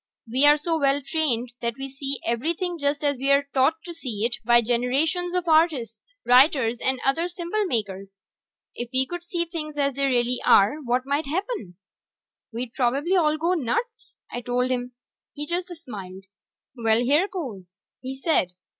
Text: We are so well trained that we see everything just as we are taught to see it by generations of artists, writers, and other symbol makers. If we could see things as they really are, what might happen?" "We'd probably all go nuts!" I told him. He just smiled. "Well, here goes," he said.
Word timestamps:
We 0.27 0.47
are 0.47 0.57
so 0.57 0.79
well 0.79 0.99
trained 1.05 1.53
that 1.61 1.75
we 1.77 1.87
see 1.87 2.19
everything 2.25 2.79
just 2.79 3.03
as 3.03 3.17
we 3.17 3.29
are 3.31 3.47
taught 3.53 3.75
to 3.85 3.93
see 3.93 4.25
it 4.25 4.37
by 4.43 4.63
generations 4.63 5.35
of 5.35 5.47
artists, 5.47 6.15
writers, 6.25 6.79
and 6.83 6.99
other 7.05 7.27
symbol 7.27 7.65
makers. 7.67 8.17
If 8.73 8.89
we 8.91 9.05
could 9.05 9.23
see 9.23 9.45
things 9.45 9.77
as 9.77 9.93
they 9.93 10.07
really 10.07 10.41
are, 10.43 10.77
what 10.85 11.05
might 11.05 11.27
happen?" 11.27 11.77
"We'd 12.51 12.73
probably 12.73 13.15
all 13.15 13.37
go 13.37 13.53
nuts!" 13.53 14.15
I 14.31 14.41
told 14.41 14.71
him. 14.71 14.93
He 15.33 15.45
just 15.45 15.67
smiled. 15.67 16.25
"Well, 16.75 17.01
here 17.03 17.27
goes," 17.27 17.81
he 17.99 18.19
said. 18.19 18.53